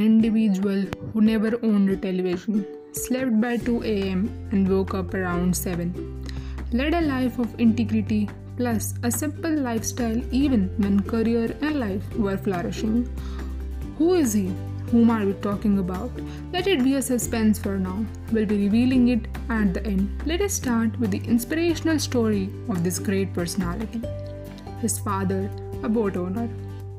individual 0.00 0.84
who 1.12 1.20
never 1.20 1.58
owned 1.62 1.90
a 1.90 1.96
television, 1.96 2.66
slept 2.92 3.40
by 3.40 3.56
2 3.56 3.82
am, 3.84 4.28
and 4.52 4.68
woke 4.68 4.94
up 4.94 5.14
around 5.14 5.56
7. 5.56 6.26
Led 6.72 6.94
a 6.94 7.00
life 7.00 7.38
of 7.38 7.58
integrity 7.58 8.28
plus 8.56 8.94
a 9.02 9.10
simple 9.10 9.50
lifestyle 9.50 10.22
even 10.30 10.68
when 10.78 11.02
career 11.02 11.56
and 11.60 11.80
life 11.80 12.16
were 12.16 12.36
flourishing. 12.36 13.08
Who 13.98 14.14
is 14.14 14.32
he? 14.32 14.52
Whom 14.90 15.10
are 15.10 15.24
we 15.24 15.32
talking 15.34 15.78
about? 15.78 16.10
Let 16.52 16.66
it 16.66 16.82
be 16.82 16.94
a 16.96 17.02
suspense 17.02 17.58
for 17.58 17.78
now. 17.78 18.04
We'll 18.32 18.46
be 18.46 18.56
revealing 18.64 19.08
it 19.08 19.26
at 19.48 19.72
the 19.72 19.86
end. 19.86 20.22
Let 20.26 20.40
us 20.40 20.52
start 20.52 20.98
with 20.98 21.10
the 21.12 21.18
inspirational 21.18 21.98
story 21.98 22.50
of 22.68 22.82
this 22.82 22.98
great 22.98 23.32
personality. 23.32 24.02
His 24.80 24.98
father, 24.98 25.50
a 25.82 25.88
boat 25.88 26.16
owner, 26.16 26.48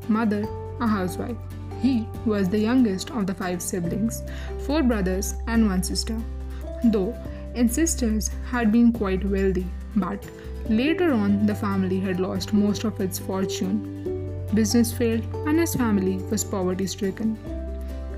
mother, 0.08 0.46
a 0.80 0.88
housewife. 0.88 1.38
He 1.82 2.08
was 2.26 2.48
the 2.48 2.60
youngest 2.60 3.10
of 3.12 3.26
the 3.28 3.34
five 3.34 3.62
siblings, 3.62 4.22
four 4.66 4.84
brothers 4.84 5.34
and 5.48 5.68
one 5.68 5.84
sister. 5.84 6.18
Though 6.84 7.16
his 7.56 7.74
sisters 7.74 8.30
had 8.50 8.72
been 8.72 8.92
quite 8.94 9.26
wealthy, 9.26 9.66
but 9.96 10.24
later 10.70 11.12
on 11.12 11.46
the 11.48 11.56
family 11.56 12.00
had 12.00 12.20
lost 12.20 12.54
most 12.54 12.84
of 12.84 13.02
its 13.02 13.18
fortune. 13.18 14.46
Business 14.54 14.92
failed 14.92 15.26
and 15.48 15.60
his 15.60 15.74
family 15.76 16.18
was 16.30 16.44
poverty 16.44 16.86
stricken. 16.86 17.38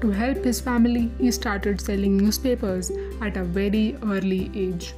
To 0.01 0.11
help 0.11 0.43
his 0.43 0.59
family, 0.59 1.09
he 1.17 1.31
started 1.31 1.79
selling 1.79 2.17
newspapers 2.17 2.91
at 3.21 3.37
a 3.37 3.43
very 3.43 3.95
early 4.03 4.51
age. 4.53 4.93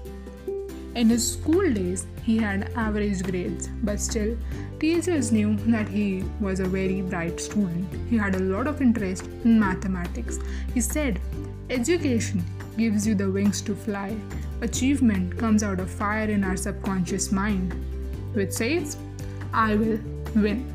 In 0.96 1.10
his 1.10 1.34
school 1.34 1.74
days, 1.74 2.08
he 2.24 2.38
had 2.38 2.72
average 2.78 3.22
grades, 3.22 3.68
but 3.84 4.00
still, 4.00 4.38
teachers 4.80 5.30
knew 5.30 5.58
that 5.68 5.90
he 5.90 6.24
was 6.40 6.62
a 6.62 6.66
very 6.66 7.02
bright 7.02 7.38
student. 7.38 7.86
He 8.10 8.18
had 8.18 8.36
a 8.36 8.40
lot 8.40 8.66
of 8.66 8.82
interest 8.82 9.26
in 9.44 9.60
mathematics. 9.60 10.40
He 10.74 10.80
said, 10.80 11.20
Education 11.70 12.42
gives 12.78 13.06
you 13.06 13.14
the 13.14 13.30
wings 13.30 13.62
to 13.64 13.76
fly. 13.76 14.16
Achievement 14.62 15.38
comes 15.38 15.64
out 15.64 15.82
of 15.82 15.92
fire 15.92 16.30
in 16.30 16.46
our 16.46 16.56
subconscious 16.56 17.30
mind, 17.30 17.74
which 18.34 18.54
says, 18.54 18.96
I 19.52 19.76
will 19.76 20.00
win. 20.34 20.75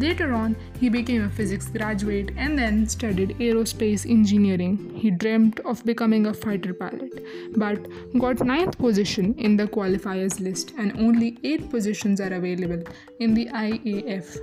Later 0.00 0.32
on, 0.32 0.56
he 0.80 0.88
became 0.88 1.24
a 1.24 1.28
physics 1.28 1.66
graduate 1.68 2.30
and 2.38 2.58
then 2.58 2.88
studied 2.88 3.36
aerospace 3.38 4.10
engineering. 4.10 4.78
He 4.96 5.10
dreamt 5.10 5.60
of 5.60 5.84
becoming 5.84 6.26
a 6.26 6.32
fighter 6.32 6.72
pilot, 6.72 7.22
but 7.54 7.86
got 8.18 8.40
ninth 8.40 8.78
position 8.78 9.34
in 9.36 9.58
the 9.58 9.66
qualifiers 9.66 10.40
list, 10.40 10.72
and 10.78 10.98
only 10.98 11.36
eight 11.44 11.68
positions 11.68 12.18
are 12.18 12.32
available 12.32 12.82
in 13.18 13.34
the 13.34 13.46
IAF. 13.48 14.38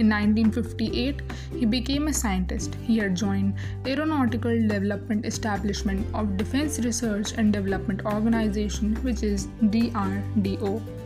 In 0.00 0.08
1958, 0.08 1.22
he 1.56 1.64
became 1.64 2.08
a 2.08 2.12
scientist. 2.12 2.76
He 2.82 2.98
had 2.98 3.14
joined 3.14 3.54
Aeronautical 3.86 4.60
Development 4.66 5.24
Establishment 5.26 6.04
of 6.12 6.36
Defense 6.36 6.80
Research 6.80 7.34
and 7.36 7.52
Development 7.52 8.04
Organization, 8.04 8.96
which 9.02 9.22
is 9.22 9.46
DRDO. 9.62 10.97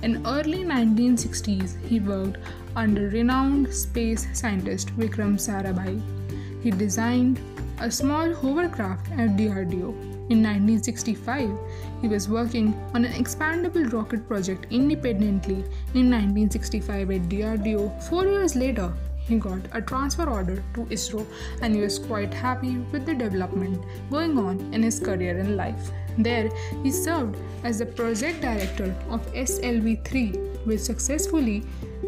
In 0.00 0.24
early 0.26 0.62
1960s, 0.62 1.76
he 1.88 1.98
worked 1.98 2.36
under 2.76 3.08
renowned 3.08 3.74
space 3.74 4.28
scientist 4.32 4.96
Vikram 4.96 5.34
Sarabhai. 5.44 6.00
He 6.62 6.70
designed 6.70 7.40
a 7.80 7.90
small 7.90 8.32
hovercraft 8.32 9.10
at 9.12 9.36
DRDO. 9.36 9.90
In 10.30 10.42
1965, 10.42 11.50
he 12.00 12.06
was 12.06 12.28
working 12.28 12.74
on 12.94 13.04
an 13.04 13.12
expandable 13.12 13.92
rocket 13.92 14.28
project 14.28 14.66
independently 14.70 15.64
in 15.94 16.10
1965 16.10 17.10
at 17.10 17.22
DRDO. 17.22 18.02
Four 18.08 18.26
years 18.26 18.54
later, 18.54 18.92
he 19.16 19.36
got 19.36 19.60
a 19.72 19.82
transfer 19.82 20.30
order 20.30 20.62
to 20.74 20.84
ISRO 20.86 21.26
and 21.60 21.74
he 21.74 21.80
was 21.80 21.98
quite 21.98 22.32
happy 22.32 22.78
with 22.92 23.04
the 23.04 23.14
development 23.14 23.82
going 24.10 24.38
on 24.38 24.60
in 24.72 24.82
his 24.82 25.00
career 25.00 25.38
and 25.38 25.56
life. 25.56 25.90
There, 26.18 26.50
he 26.82 26.90
served 26.90 27.36
as 27.62 27.78
the 27.78 27.86
project 27.86 28.40
director 28.40 28.94
of 29.08 29.32
SLV 29.34 30.04
3, 30.04 30.32
which 30.64 30.80
successfully 30.80 31.62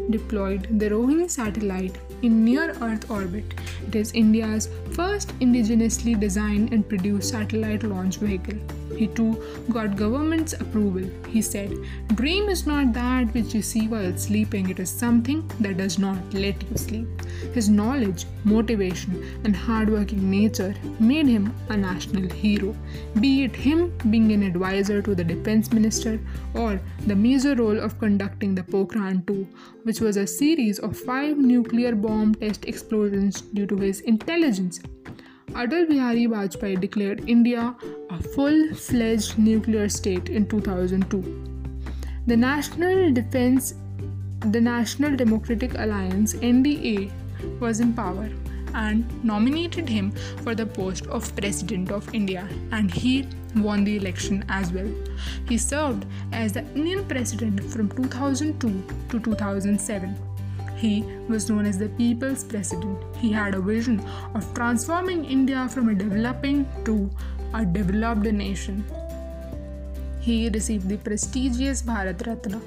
deployed 0.09 0.67
the 0.79 0.89
Rohini 0.89 1.29
satellite 1.29 1.97
in 2.21 2.43
near 2.43 2.75
Earth 2.81 3.09
orbit. 3.09 3.53
It 3.87 3.95
is 3.95 4.11
India's 4.11 4.69
first 4.91 5.29
indigenously 5.39 6.19
designed 6.19 6.73
and 6.73 6.87
produced 6.87 7.29
satellite 7.29 7.83
launch 7.83 8.17
vehicle. 8.17 8.59
He 9.01 9.07
too 9.07 9.43
got 9.71 9.95
government's 9.97 10.53
approval. 10.53 11.09
He 11.27 11.41
said, 11.41 11.71
Dream 12.13 12.49
is 12.49 12.67
not 12.67 12.93
that 12.93 13.33
which 13.33 13.55
you 13.55 13.63
see 13.63 13.87
while 13.87 14.15
sleeping, 14.15 14.69
it 14.69 14.79
is 14.79 14.91
something 14.91 15.39
that 15.59 15.77
does 15.77 15.97
not 15.97 16.35
let 16.35 16.61
you 16.69 16.77
sleep. 16.77 17.07
His 17.55 17.67
knowledge, 17.67 18.25
motivation, 18.43 19.41
and 19.43 19.55
hardworking 19.55 20.29
nature 20.29 20.75
made 20.99 21.25
him 21.25 21.51
a 21.69 21.77
national 21.77 22.29
hero, 22.29 22.75
be 23.19 23.43
it 23.45 23.55
him 23.55 23.91
being 24.11 24.31
an 24.33 24.43
advisor 24.43 25.01
to 25.01 25.15
the 25.15 25.23
defense 25.23 25.73
minister 25.73 26.19
or 26.53 26.79
the 27.07 27.15
major 27.15 27.55
role 27.55 27.79
of 27.79 27.97
conducting 27.97 28.53
the 28.53 28.61
Pokhran 28.61 29.25
2, 29.25 29.47
which 29.81 29.99
was 29.99 30.17
a 30.17 30.27
series 30.27 30.77
of 30.77 30.95
five 30.95 31.39
nuclear 31.39 31.95
bomb 31.95 32.35
test 32.35 32.65
explosions 32.65 33.41
due 33.41 33.65
to 33.65 33.77
his 33.77 34.01
intelligence. 34.01 34.79
Atal 35.53 35.87
Bihari 35.87 36.27
Vajpayee 36.27 36.79
declared 36.79 37.29
India 37.29 37.75
a 38.09 38.23
full 38.23 38.73
fledged 38.73 39.37
nuclear 39.37 39.89
state 39.89 40.29
in 40.29 40.47
2002. 40.47 41.21
The 42.27 42.37
National 42.37 43.11
Defense 43.11 43.73
the 44.49 44.59
National 44.61 45.15
Democratic 45.15 45.75
Alliance 45.77 46.33
NDA 46.33 47.11
was 47.59 47.79
in 47.79 47.93
power 47.93 48.27
and 48.73 49.23
nominated 49.23 49.87
him 49.87 50.11
for 50.43 50.55
the 50.55 50.65
post 50.65 51.05
of 51.07 51.35
President 51.35 51.91
of 51.91 52.11
India, 52.15 52.47
and 52.71 52.89
he 52.89 53.27
won 53.57 53.83
the 53.83 53.97
election 53.97 54.43
as 54.49 54.71
well. 54.71 54.89
He 55.47 55.57
served 55.57 56.05
as 56.31 56.53
the 56.53 56.61
Indian 56.73 57.05
President 57.05 57.63
from 57.65 57.89
2002 57.89 58.83
to 59.09 59.19
2007. 59.19 60.30
He 60.81 61.03
was 61.29 61.47
known 61.47 61.67
as 61.67 61.77
the 61.77 61.89
People's 61.89 62.43
President. 62.43 62.97
He 63.17 63.31
had 63.31 63.53
a 63.53 63.61
vision 63.61 64.03
of 64.33 64.51
transforming 64.55 65.25
India 65.25 65.67
from 65.69 65.89
a 65.89 65.93
developing 65.93 66.65
to 66.85 67.09
a 67.53 67.63
developed 67.63 68.25
nation. 68.25 68.83
He 70.21 70.49
received 70.49 70.89
the 70.89 70.97
prestigious 70.97 71.83
Bharat 71.83 72.25
Ratna. 72.25 72.59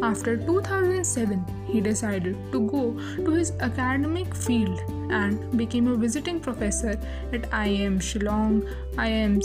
After 0.00 0.36
2007, 0.36 1.44
he 1.66 1.80
decided 1.80 2.36
to 2.52 2.60
go 2.68 2.82
to 3.24 3.30
his 3.32 3.52
academic 3.60 4.32
field 4.34 4.80
and 5.10 5.56
became 5.56 5.88
a 5.88 5.96
visiting 5.96 6.38
professor 6.38 6.94
at 7.32 7.50
IIM 7.50 7.98
Shillong, 7.98 8.62
IIM 8.94 9.42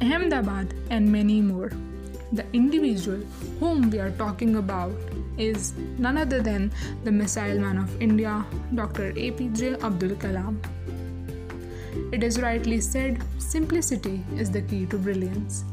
Ahmedabad, 0.00 0.74
and 0.90 1.10
many 1.10 1.40
more. 1.42 1.70
The 2.32 2.44
individual 2.52 3.20
whom 3.60 3.90
we 3.90 3.98
are 3.98 4.10
talking 4.12 4.56
about 4.56 4.92
is 5.38 5.72
none 5.98 6.18
other 6.18 6.40
than 6.42 6.72
the 7.04 7.12
missile 7.12 7.58
man 7.58 7.78
of 7.78 8.02
India, 8.02 8.44
Dr. 8.74 9.12
APJ 9.12 9.82
Abdul 9.82 10.16
Kalam. 10.16 10.58
It 12.12 12.22
is 12.22 12.40
rightly 12.40 12.80
said, 12.80 13.22
simplicity 13.38 14.24
is 14.36 14.50
the 14.50 14.62
key 14.62 14.86
to 14.86 14.98
brilliance. 14.98 15.64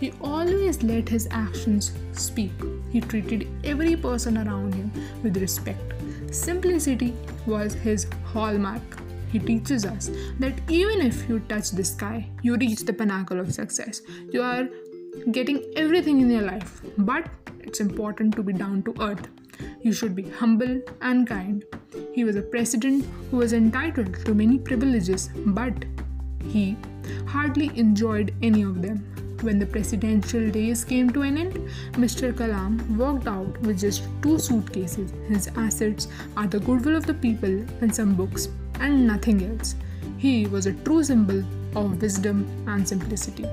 He 0.00 0.12
always 0.20 0.82
let 0.82 1.08
his 1.08 1.28
actions 1.30 1.92
speak. 2.12 2.52
He 2.90 3.00
treated 3.00 3.48
every 3.64 3.96
person 3.96 4.38
around 4.38 4.74
him 4.74 4.90
with 5.22 5.36
respect. 5.36 5.94
Simplicity 6.30 7.14
was 7.46 7.74
his 7.74 8.06
hallmark. 8.24 8.82
He 9.30 9.38
teaches 9.38 9.84
us 9.84 10.10
that 10.38 10.54
even 10.68 11.00
if 11.00 11.28
you 11.28 11.40
touch 11.40 11.70
the 11.70 11.84
sky, 11.84 12.28
you 12.42 12.56
reach 12.56 12.80
the 12.80 12.92
pinnacle 12.92 13.40
of 13.40 13.52
success. 13.52 14.02
You 14.32 14.42
are 14.42 14.68
getting 15.30 15.62
everything 15.76 16.20
in 16.20 16.30
your 16.30 16.42
life, 16.42 16.82
but 16.98 17.28
it's 17.74 17.80
important 17.80 18.32
to 18.36 18.42
be 18.44 18.52
down 18.52 18.80
to 18.84 18.94
earth. 19.00 19.26
You 19.82 19.92
should 19.92 20.14
be 20.14 20.22
humble 20.40 20.80
and 21.00 21.26
kind. 21.26 21.64
He 22.12 22.22
was 22.22 22.36
a 22.36 22.42
president 22.42 23.04
who 23.32 23.38
was 23.38 23.52
entitled 23.52 24.14
to 24.26 24.32
many 24.32 24.58
privileges, 24.58 25.30
but 25.44 25.84
he 26.46 26.76
hardly 27.26 27.76
enjoyed 27.76 28.32
any 28.42 28.62
of 28.62 28.80
them. 28.80 28.98
When 29.40 29.58
the 29.58 29.66
presidential 29.66 30.48
days 30.52 30.84
came 30.84 31.10
to 31.14 31.22
an 31.22 31.36
end, 31.36 31.54
Mr. 31.94 32.32
Kalam 32.32 32.78
walked 32.96 33.26
out 33.26 33.60
with 33.62 33.80
just 33.80 34.04
two 34.22 34.38
suitcases. 34.38 35.12
His 35.26 35.48
assets 35.56 36.06
are 36.36 36.46
the 36.46 36.60
goodwill 36.60 36.94
of 36.94 37.06
the 37.06 37.14
people 37.14 37.66
and 37.80 37.92
some 37.92 38.14
books, 38.14 38.50
and 38.78 39.04
nothing 39.04 39.44
else. 39.50 39.74
He 40.16 40.46
was 40.46 40.66
a 40.66 40.74
true 40.84 41.02
symbol 41.02 41.42
of 41.74 42.00
wisdom 42.00 42.46
and 42.68 42.88
simplicity. 42.88 43.46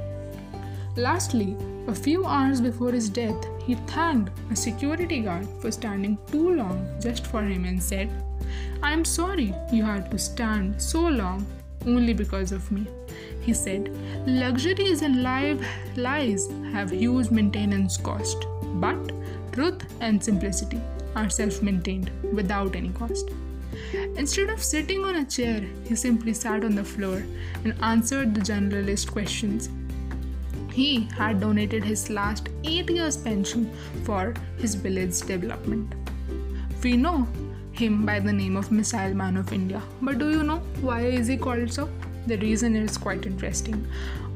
Lastly, 0.98 1.56
a 1.88 1.96
few 1.96 2.26
hours 2.26 2.60
before 2.60 2.92
his 2.92 3.10
death, 3.10 3.48
he 3.66 3.76
thanked 3.76 4.32
a 4.52 4.56
security 4.56 5.22
guard 5.22 5.48
for 5.62 5.72
standing 5.72 6.18
too 6.30 6.56
long 6.56 6.86
just 7.02 7.28
for 7.28 7.42
him 7.42 7.64
and 7.66 7.82
said, 7.82 8.10
I 8.84 8.92
am 8.92 9.06
sorry 9.06 9.54
you 9.72 9.84
had 9.84 10.12
to 10.12 10.18
stand 10.18 10.82
so 10.82 11.02
long 11.02 11.46
only 11.86 12.14
because 12.14 12.52
of 12.52 12.70
me. 12.72 12.88
He 13.42 13.54
said, 13.54 13.90
Luxuries 14.28 15.02
and 15.02 15.24
live 15.24 15.66
lies 15.96 16.50
have 16.74 16.92
huge 16.92 17.32
maintenance 17.32 17.96
cost, 17.96 18.46
but 18.76 19.14
truth 19.54 19.86
and 20.02 20.22
simplicity 20.22 20.82
are 21.16 21.30
self 21.30 21.62
maintained 21.62 22.12
without 22.34 22.76
any 22.76 22.90
cost. 22.90 23.32
Instead 24.18 24.50
of 24.50 24.62
sitting 24.62 25.04
on 25.06 25.16
a 25.16 25.26
chair, 25.26 25.62
he 25.86 25.96
simply 25.96 26.34
sat 26.34 26.66
on 26.66 26.76
the 26.76 26.84
floor 26.84 27.24
and 27.64 27.76
answered 27.82 28.36
the 28.36 28.42
generalist 28.42 29.10
questions. 29.12 29.70
He 30.72 31.08
had 31.18 31.40
donated 31.42 31.84
his 31.84 32.10
last 32.10 32.50
eight 32.64 32.90
years' 32.90 33.18
pension 33.18 33.72
for 34.04 34.34
his 34.58 34.76
village 34.76 35.20
development. 35.22 35.94
We 36.84 36.98
know 36.98 37.28
him 37.72 38.06
by 38.06 38.20
the 38.20 38.34
name 38.34 38.58
of 38.58 38.72
Missile 38.72 39.14
Man 39.14 39.38
of 39.38 39.52
India, 39.54 39.82
but 40.02 40.18
do 40.18 40.30
you 40.30 40.44
know 40.44 40.62
why 40.82 41.02
is 41.02 41.28
he 41.28 41.38
called 41.38 41.72
so? 41.72 41.90
The 42.28 42.38
reason 42.38 42.76
is 42.76 42.98
quite 42.98 43.26
interesting. 43.26 43.88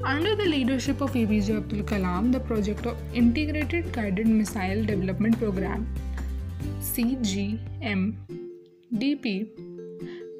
Under 0.03 0.35
the 0.35 0.45
leadership 0.45 1.01
of 1.01 1.13
APJ 1.13 1.57
Abdul 1.57 1.83
Kalam, 1.83 2.31
the 2.31 2.39
project 2.39 2.85
of 2.85 2.97
Integrated 3.13 3.91
Guided 3.91 4.27
Missile 4.27 4.83
Development 4.85 5.37
Program 5.39 5.87
IGMDP 6.95 7.59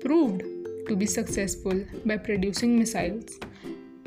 proved 0.01 0.43
to 0.87 0.95
be 0.95 1.05
successful 1.05 1.83
by 2.05 2.17
producing 2.17 2.79
missiles. 2.79 3.39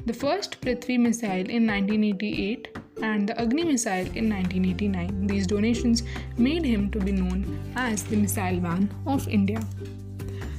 The 0.06 0.14
first 0.14 0.60
Prithvi 0.60 0.98
missile 0.98 1.50
in 1.56 1.66
1988 1.66 2.68
and 3.02 3.28
the 3.28 3.40
Agni 3.40 3.64
missile 3.64 4.06
in 4.16 4.30
1989. 4.30 5.26
These 5.26 5.46
donations 5.46 6.02
made 6.36 6.64
him 6.64 6.90
to 6.90 6.98
be 6.98 7.12
known 7.12 7.44
as 7.76 8.04
the 8.04 8.16
Missile 8.16 8.60
Man 8.60 8.90
of 9.06 9.28
India. 9.28 9.60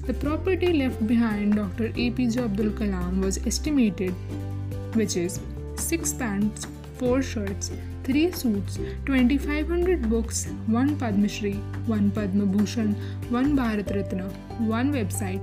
The 0.05 0.13
property 0.13 0.73
left 0.73 1.05
behind 1.07 1.55
Dr. 1.55 1.89
APJ 1.89 2.43
Abdul 2.43 2.71
Kalam 2.71 3.23
was 3.23 3.37
estimated, 3.45 4.13
which 4.93 5.15
is 5.17 5.39
6 5.75 6.13
pants, 6.13 6.67
4 6.97 7.21
shirts, 7.21 7.71
3 8.03 8.31
suits, 8.31 8.77
2500 9.05 10.09
books, 10.09 10.47
1 10.67 10.97
Padma 10.97 11.27
Shri, 11.27 11.53
1 11.87 12.11
Padma 12.11 12.45
Bhushan, 12.45 12.95
1 13.29 13.55
Bharat 13.55 13.95
Ratna, 13.95 14.29
1 14.59 14.93
website, 14.93 15.41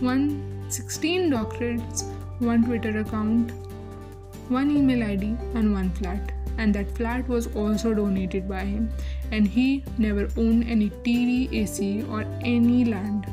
1 0.00 0.70
16 0.70 1.30
doctorates, 1.30 2.04
1 2.40 2.64
Twitter 2.64 3.00
account, 3.00 3.50
1 4.48 4.70
email 4.70 5.02
ID, 5.02 5.36
and 5.54 5.72
1 5.72 5.90
flat. 5.90 6.32
And 6.56 6.74
that 6.74 6.96
flat 6.96 7.28
was 7.28 7.46
also 7.54 7.94
donated 7.94 8.48
by 8.48 8.60
him, 8.60 8.92
and 9.30 9.46
he 9.46 9.84
never 9.96 10.28
owned 10.36 10.68
any 10.68 10.90
TV, 10.90 11.52
AC, 11.52 12.04
or 12.10 12.24
any 12.42 12.84
land. 12.84 13.26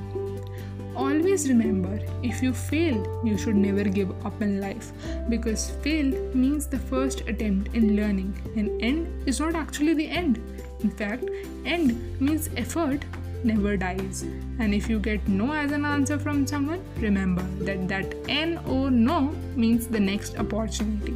Always 0.96 1.50
remember 1.50 2.00
if 2.24 2.42
you 2.42 2.54
fail, 2.54 3.22
you 3.25 3.38
should 3.38 3.56
never 3.56 3.84
give 3.84 4.12
up 4.25 4.42
in 4.42 4.62
life 4.62 4.92
because 5.28 5.72
fail 5.81 6.06
means 6.34 6.68
the 6.68 6.80
first 6.80 7.22
attempt 7.22 7.75
in 7.75 7.96
learning, 7.96 8.34
and 8.56 8.81
end 8.81 9.28
is 9.28 9.40
not 9.40 9.56
actually 9.56 9.94
the 9.94 10.07
end. 10.07 10.40
In 10.81 10.90
fact, 10.90 11.25
end 11.66 12.22
means 12.22 12.50
effort 12.56 13.04
never 13.45 13.77
dies. 13.77 14.24
And 14.59 14.74
if 14.74 14.89
you 14.89 15.00
get 15.00 15.27
no 15.27 15.53
as 15.53 15.71
an 15.71 15.86
answer 15.86 16.18
from 16.19 16.45
someone, 16.45 16.83
remember 16.97 17.44
that 17.65 17.88
that 17.88 18.15
N 18.27 18.57
or 18.68 18.92
no 18.92 19.19
means 19.56 19.88
the 19.88 20.00
next 20.00 20.38
opportunity. 20.38 21.15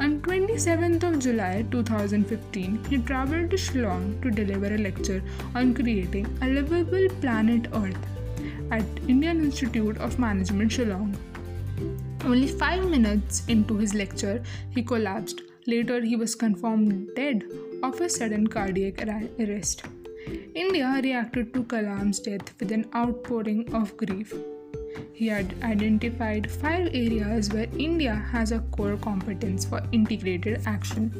On 0.00 0.20
27th 0.20 1.04
of 1.08 1.18
July 1.20 1.64
2015, 1.70 2.84
he 2.90 2.98
traveled 2.98 3.50
to 3.50 3.56
Shillong 3.56 4.20
to 4.22 4.30
deliver 4.30 4.74
a 4.74 4.78
lecture 4.78 5.22
on 5.54 5.72
creating 5.72 6.26
a 6.42 6.48
livable 6.48 7.08
planet 7.20 7.68
Earth 7.72 8.06
at 8.70 8.84
Indian 9.08 9.44
Institute 9.44 9.96
of 9.98 10.18
Management 10.18 10.72
Shillong. 10.72 11.16
Only 12.24 12.48
5 12.48 12.88
minutes 12.90 13.44
into 13.46 13.76
his 13.76 13.94
lecture, 13.94 14.42
he 14.70 14.82
collapsed. 14.82 15.42
Later, 15.66 16.00
he 16.02 16.16
was 16.16 16.34
confirmed 16.34 17.10
dead 17.14 17.44
of 17.82 18.00
a 18.00 18.08
sudden 18.08 18.46
cardiac 18.46 19.06
arrest. 19.38 19.84
India 20.54 21.00
reacted 21.02 21.52
to 21.54 21.64
Kalam's 21.64 22.20
death 22.20 22.54
with 22.58 22.72
an 22.72 22.86
outpouring 22.94 23.74
of 23.74 23.96
grief. 23.96 24.32
He 25.12 25.28
had 25.28 25.54
identified 25.62 26.50
five 26.50 26.88
areas 26.92 27.52
where 27.52 27.68
India 27.78 28.14
has 28.32 28.52
a 28.52 28.60
core 28.76 28.96
competence 28.96 29.64
for 29.64 29.80
integrated 29.92 30.62
action. 30.66 31.12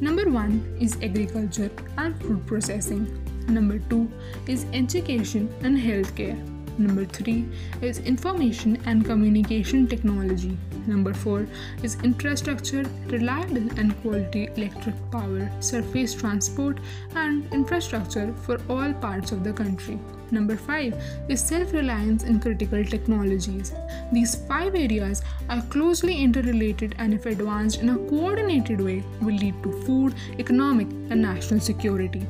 Number 0.00 0.28
one 0.30 0.76
is 0.80 0.96
agriculture 1.02 1.70
and 1.98 2.20
food 2.22 2.46
processing. 2.46 3.06
Number 3.48 3.78
two 3.78 4.10
is 4.46 4.66
education 4.72 5.48
and 5.62 5.78
healthcare. 5.78 6.55
Number 6.78 7.06
three 7.06 7.48
is 7.80 8.00
information 8.00 8.78
and 8.84 9.04
communication 9.04 9.86
technology. 9.86 10.58
Number 10.86 11.14
four 11.14 11.46
is 11.82 11.96
infrastructure, 12.02 12.84
reliable 13.06 13.68
and 13.78 13.98
quality 14.02 14.48
electric 14.56 14.94
power, 15.10 15.50
surface 15.60 16.14
transport, 16.14 16.80
and 17.14 17.50
infrastructure 17.52 18.34
for 18.42 18.60
all 18.68 18.92
parts 18.92 19.32
of 19.32 19.42
the 19.42 19.52
country. 19.52 19.98
Number 20.32 20.56
5 20.56 20.94
is 21.28 21.40
self 21.40 21.72
reliance 21.72 22.24
in 22.24 22.40
critical 22.40 22.84
technologies. 22.84 23.72
These 24.12 24.34
five 24.48 24.74
areas 24.74 25.22
are 25.48 25.62
closely 25.70 26.20
interrelated 26.20 26.96
and, 26.98 27.14
if 27.14 27.26
advanced 27.26 27.80
in 27.80 27.90
a 27.90 27.96
coordinated 27.96 28.80
way, 28.80 29.04
will 29.20 29.36
lead 29.36 29.62
to 29.62 29.70
food, 29.82 30.14
economic, 30.40 30.88
and 31.10 31.22
national 31.22 31.60
security 31.60 32.26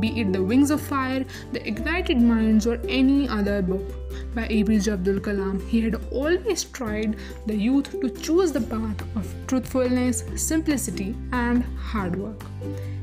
be 0.00 0.20
it 0.20 0.32
The 0.32 0.42
Wings 0.42 0.70
of 0.70 0.80
Fire, 0.80 1.24
The 1.52 1.66
Ignited 1.66 2.20
Minds, 2.20 2.66
or 2.66 2.78
any 2.88 3.28
other 3.28 3.62
book 3.62 3.82
by 4.34 4.46
APJ 4.48 4.92
Abdul 4.92 5.20
Kalam. 5.20 5.66
He 5.68 5.80
had 5.80 5.96
always 6.10 6.64
tried 6.64 7.16
the 7.46 7.56
youth 7.56 7.90
to 8.00 8.10
choose 8.10 8.52
the 8.52 8.60
path 8.60 9.00
of 9.16 9.34
truthfulness, 9.46 10.24
simplicity, 10.36 11.16
and 11.32 11.64
hard 11.76 12.16
work. 12.16 12.42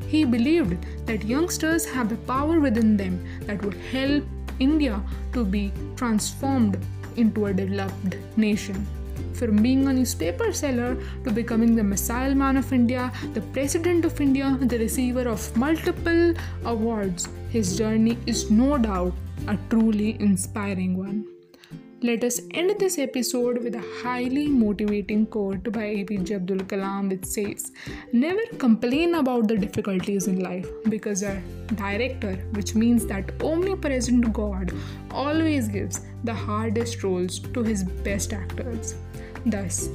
He 0.07 0.23
believed 0.23 0.85
that 1.07 1.25
youngsters 1.25 1.85
have 1.85 2.09
the 2.09 2.17
power 2.17 2.59
within 2.59 2.95
them 2.95 3.25
that 3.41 3.63
would 3.63 3.73
help 3.91 4.23
India 4.59 5.01
to 5.33 5.43
be 5.43 5.71
transformed 5.95 6.77
into 7.15 7.47
a 7.47 7.53
developed 7.53 8.17
nation. 8.37 8.85
From 9.33 9.61
being 9.61 9.87
a 9.87 9.93
newspaper 9.93 10.53
seller 10.53 10.97
to 11.23 11.31
becoming 11.31 11.75
the 11.75 11.83
missile 11.83 12.35
man 12.35 12.57
of 12.57 12.71
India, 12.71 13.11
the 13.33 13.41
president 13.41 14.05
of 14.05 14.19
India, 14.21 14.57
the 14.61 14.79
receiver 14.79 15.27
of 15.27 15.55
multiple 15.57 16.33
awards, 16.63 17.27
his 17.49 17.77
journey 17.77 18.17
is 18.25 18.49
no 18.49 18.77
doubt 18.77 19.13
a 19.47 19.57
truly 19.69 20.17
inspiring 20.19 20.97
one. 20.97 21.34
Let 22.01 22.25
us 22.25 22.41
end 22.51 22.77
this 22.77 22.97
episode 22.99 23.63
with 23.63 23.73
a 23.73 23.83
highly 24.03 24.47
motivating 24.47 25.27
quote 25.27 25.71
by 25.71 25.83
APJ 25.95 26.35
Abdul 26.35 26.57
Kalam 26.57 27.09
which 27.09 27.23
says, 27.23 27.71
Never 28.11 28.41
complain 28.57 29.15
about 29.15 29.47
the 29.47 29.55
difficulties 29.57 30.27
in 30.27 30.41
life 30.41 30.67
because 30.89 31.23
a 31.23 31.41
director, 31.75 32.33
which 32.51 32.75
means 32.75 33.05
that 33.07 33.31
omnipresent 33.41 34.33
God, 34.33 34.73
always 35.09 35.69
gives 35.69 36.01
the 36.25 36.33
hardest 36.33 37.01
roles 37.01 37.39
to 37.39 37.63
his 37.63 37.85
best 37.85 38.33
actors. 38.33 38.95
Thus, 39.45 39.89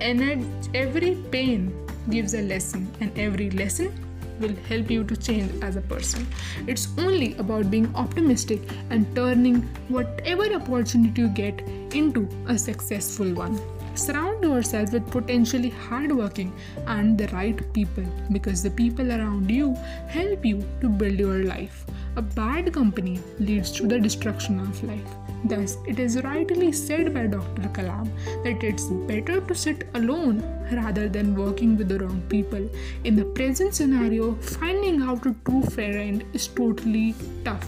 every 0.00 1.16
pain 1.32 1.74
gives 2.10 2.34
a 2.34 2.42
lesson, 2.42 2.88
and 3.00 3.18
every 3.18 3.50
lesson 3.50 3.92
will 4.40 4.54
help 4.68 4.90
you 4.90 5.04
to 5.04 5.16
change 5.16 5.52
as 5.62 5.76
a 5.76 5.80
person. 5.80 6.26
It's 6.66 6.88
only 6.98 7.34
about 7.36 7.70
being 7.70 7.94
optimistic 7.94 8.60
and 8.90 9.06
turning 9.14 9.62
whatever 9.88 10.52
opportunity 10.54 11.22
you 11.22 11.28
get 11.28 11.60
into 11.94 12.28
a 12.46 12.58
successful 12.58 13.32
one. 13.34 13.60
Surround 13.94 14.42
yourself 14.42 14.92
with 14.92 15.10
potentially 15.10 15.68
hardworking 15.68 16.52
and 16.86 17.18
the 17.18 17.28
right 17.28 17.60
people 17.74 18.04
because 18.32 18.62
the 18.62 18.70
people 18.70 19.12
around 19.12 19.50
you 19.50 19.74
help 20.08 20.44
you 20.44 20.64
to 20.80 20.88
build 20.88 21.18
your 21.18 21.44
life. 21.44 21.84
A 22.14 22.20
bad 22.20 22.74
company 22.74 23.20
leads 23.38 23.70
to 23.72 23.86
the 23.86 23.98
destruction 23.98 24.60
of 24.60 24.84
life. 24.84 25.14
Thus, 25.44 25.78
it 25.86 25.98
is 25.98 26.22
rightly 26.22 26.70
said 26.70 27.14
by 27.14 27.26
Dr. 27.26 27.68
Kalam 27.70 28.10
that 28.44 28.62
it's 28.62 28.84
better 29.10 29.40
to 29.40 29.54
sit 29.54 29.88
alone 29.94 30.42
rather 30.70 31.08
than 31.08 31.34
working 31.34 31.76
with 31.76 31.88
the 31.88 31.98
wrong 32.00 32.22
people. 32.28 32.68
In 33.04 33.16
the 33.16 33.24
present 33.24 33.74
scenario, 33.74 34.34
finding 34.34 35.00
out 35.00 35.24
a 35.24 35.34
true 35.46 35.62
friend 35.62 36.22
is 36.34 36.48
totally 36.48 37.14
tough. 37.46 37.66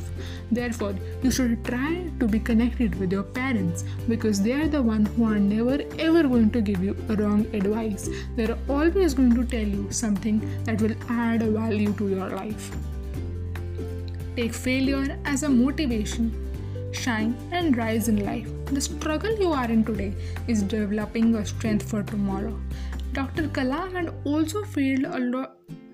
Therefore, 0.53 0.95
you 1.23 1.31
should 1.31 1.65
try 1.65 2.11
to 2.21 2.29
be 2.29 2.39
connected 2.39 2.95
with 3.01 3.11
your 3.13 3.23
parents 3.23 3.85
because 4.09 4.43
they 4.43 4.53
are 4.53 4.69
the 4.69 4.83
ones 4.83 5.09
who 5.17 5.25
are 5.25 5.39
never 5.39 5.79
ever 5.99 6.23
going 6.23 6.51
to 6.51 6.61
give 6.61 6.85
you 6.85 6.93
wrong 7.09 7.47
advice. 7.55 8.11
They 8.37 8.45
are 8.45 8.59
always 8.69 9.15
going 9.15 9.35
to 9.37 9.45
tell 9.45 9.67
you 9.67 9.91
something 9.91 10.39
that 10.65 10.83
will 10.83 10.97
add 11.09 11.43
value 11.43 11.95
to 11.95 12.09
your 12.09 12.29
life. 12.29 12.71
Take 14.37 14.53
failure 14.53 15.19
as 15.25 15.43
a 15.43 15.49
motivation 15.49 16.33
shine, 16.95 17.37
and 17.53 17.77
rise 17.77 18.09
in 18.09 18.25
life. 18.25 18.49
The 18.67 18.81
struggle 18.81 19.37
you 19.39 19.53
are 19.53 19.71
in 19.71 19.85
today 19.85 20.15
is 20.49 20.63
developing 20.63 21.35
a 21.35 21.45
strength 21.45 21.89
for 21.89 22.03
tomorrow. 22.03 22.59
Dr. 23.13 23.49
Kalam 23.49 23.93
had 23.93 24.15
also 24.25 24.65
failed 24.65 25.05
a, 25.05 25.19
lo- 25.19 25.53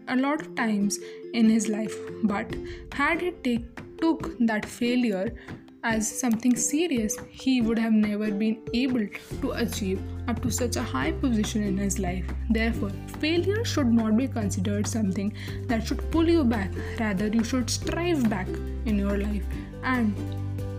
a 0.09 0.16
lot 0.16 0.40
of 0.40 0.54
times 0.54 0.99
in 1.35 1.49
his 1.49 1.68
life, 1.68 1.97
but 2.25 2.54
had 2.92 3.20
he 3.20 3.30
take, 3.42 3.99
took 3.99 4.37
that 4.40 4.64
failure 4.64 5.35
as 5.82 6.08
something 6.20 6.54
serious 6.56 7.16
he 7.30 7.60
would 7.62 7.78
have 7.78 7.92
never 7.92 8.30
been 8.30 8.62
able 8.75 9.06
to 9.40 9.52
achieve 9.52 10.00
up 10.28 10.42
to 10.42 10.50
such 10.50 10.76
a 10.76 10.82
high 10.82 11.12
position 11.12 11.62
in 11.62 11.76
his 11.76 11.99
life. 11.99 12.25
Therefore, 12.50 12.90
failure 13.18 13.64
should 13.64 13.92
not 13.92 14.16
be 14.16 14.28
considered 14.28 14.87
something 14.87 15.32
that 15.66 15.87
should 15.87 16.10
pull 16.10 16.28
you 16.28 16.44
back, 16.44 16.70
rather, 16.99 17.28
you 17.28 17.44
should 17.44 17.70
strive 17.70 18.28
back 18.28 18.49
in 18.84 18.99
your 18.99 19.18
life 19.18 19.44
and 19.82 20.14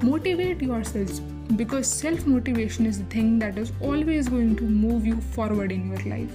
motivate 0.03 0.61
yourselves 0.61 1.19
because 1.55 1.87
self 1.87 2.25
motivation 2.25 2.85
is 2.85 2.99
the 2.99 3.05
thing 3.05 3.37
that 3.39 3.57
is 3.57 3.71
always 3.81 4.29
going 4.29 4.55
to 4.55 4.63
move 4.63 5.05
you 5.05 5.19
forward 5.19 5.71
in 5.71 5.87
your 5.89 6.17
life. 6.17 6.31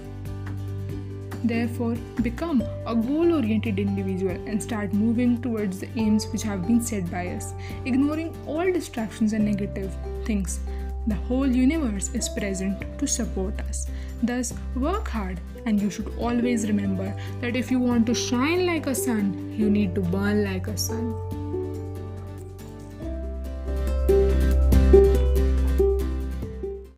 Therefore, 1.46 1.94
become 2.22 2.62
a 2.86 2.94
goal 2.94 3.34
oriented 3.34 3.78
individual 3.78 4.34
and 4.48 4.60
start 4.60 4.92
moving 4.92 5.40
towards 5.40 5.78
the 5.78 5.88
aims 5.96 6.26
which 6.32 6.42
have 6.42 6.66
been 6.66 6.80
set 6.80 7.08
by 7.08 7.28
us, 7.28 7.54
ignoring 7.84 8.34
all 8.46 8.72
distractions 8.72 9.32
and 9.32 9.44
negative 9.44 9.94
things. 10.24 10.58
The 11.06 11.14
whole 11.14 11.46
universe 11.46 12.10
is 12.14 12.28
present 12.28 12.98
to 12.98 13.06
support 13.06 13.60
us. 13.60 13.86
Thus, 14.24 14.54
work 14.74 15.06
hard, 15.06 15.38
and 15.66 15.80
you 15.80 15.88
should 15.88 16.12
always 16.18 16.66
remember 16.66 17.14
that 17.40 17.54
if 17.54 17.70
you 17.70 17.78
want 17.78 18.06
to 18.06 18.14
shine 18.14 18.66
like 18.66 18.88
a 18.88 18.94
sun, 18.94 19.54
you 19.56 19.70
need 19.70 19.94
to 19.94 20.00
burn 20.00 20.42
like 20.42 20.66
a 20.66 20.76
sun. 20.76 21.14